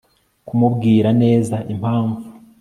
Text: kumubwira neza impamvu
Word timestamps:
kumubwira 0.47 1.09
neza 1.21 1.57
impamvu 1.73 2.21